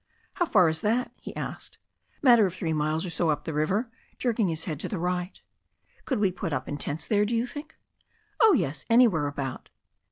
"How 0.33 0.45
far 0.47 0.67
is 0.67 0.81
that?" 0.81 1.11
he 1.17 1.35
asked. 1.35 1.77
"Matter 2.23 2.47
of 2.47 2.55
three 2.55 2.73
miles 2.73 3.05
or 3.05 3.11
so 3.11 3.29
up 3.29 3.43
the 3.45 3.53
river," 3.53 3.91
jerking 4.17 4.47
his 4.47 4.65
head 4.65 4.79
to 4.79 4.89
the 4.89 4.97
right. 4.97 5.39
"Could 6.05 6.17
we 6.17 6.31
put 6.31 6.53
up 6.53 6.67
tents 6.79 7.05
there, 7.05 7.23
do 7.23 7.35
you 7.35 7.45
think?" 7.45 7.75
"Oh, 8.41 8.53
yes, 8.53 8.83
anywhere 8.89 9.27
about." 9.27 9.69